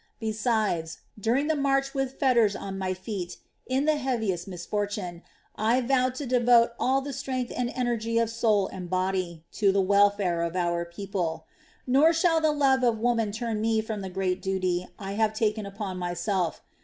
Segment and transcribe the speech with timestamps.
[0.19, 5.21] Besides, during the march with fetters on my feet, in the heaviest misfortune,
[5.55, 9.79] I vowed to devote all the strength and energy of soul and body to the
[9.79, 11.45] welfare of our people.
[11.85, 15.67] Nor shall the love of woman turn me from the great duty I have taken
[15.67, 16.61] upon myself.